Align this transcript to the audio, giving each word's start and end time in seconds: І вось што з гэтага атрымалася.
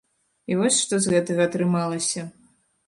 І 0.53 0.57
вось 0.61 0.79
што 0.85 1.01
з 1.05 1.13
гэтага 1.15 1.41
атрымалася. 1.51 2.21